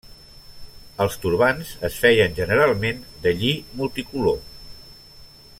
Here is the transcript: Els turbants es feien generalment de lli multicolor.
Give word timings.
Els 1.05 1.17
turbants 1.25 1.75
es 1.91 1.99
feien 2.05 2.35
generalment 2.41 3.05
de 3.27 3.37
lli 3.43 3.55
multicolor. 3.83 4.45